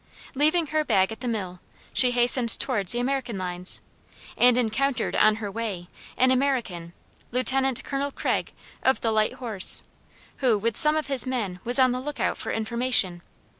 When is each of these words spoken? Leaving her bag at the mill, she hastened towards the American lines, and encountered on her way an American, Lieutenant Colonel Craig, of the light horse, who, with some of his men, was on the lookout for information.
Leaving 0.33 0.65
her 0.65 0.83
bag 0.83 1.11
at 1.11 1.19
the 1.19 1.27
mill, 1.27 1.59
she 1.93 2.09
hastened 2.09 2.49
towards 2.59 2.91
the 2.91 2.99
American 2.99 3.37
lines, 3.37 3.81
and 4.35 4.57
encountered 4.57 5.15
on 5.15 5.35
her 5.35 5.51
way 5.51 5.87
an 6.17 6.31
American, 6.31 6.93
Lieutenant 7.29 7.83
Colonel 7.83 8.09
Craig, 8.09 8.51
of 8.81 9.01
the 9.01 9.11
light 9.11 9.33
horse, 9.33 9.83
who, 10.37 10.57
with 10.57 10.75
some 10.75 10.95
of 10.95 11.05
his 11.05 11.27
men, 11.27 11.59
was 11.63 11.77
on 11.77 11.91
the 11.91 11.99
lookout 12.01 12.39
for 12.39 12.51
information. 12.51 13.21